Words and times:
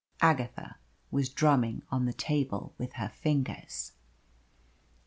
Agatha 0.19 0.77
was 1.11 1.29
drumming 1.29 1.83
on 1.91 2.05
the 2.05 2.11
table 2.13 2.73
with 2.79 2.93
her 2.93 3.09
fingers. 3.09 3.91